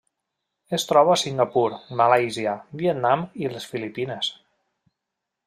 [0.77, 1.65] Es troba a Singapur,
[2.01, 4.33] Malàisia, Vietnam i les Filipines.